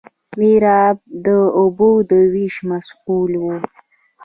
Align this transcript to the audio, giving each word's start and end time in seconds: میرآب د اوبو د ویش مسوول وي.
میرآب 0.39 0.97
د 1.25 1.27
اوبو 1.59 1.89
د 2.09 2.11
ویش 2.33 2.55
مسوول 2.69 3.31
وي. 3.43 3.57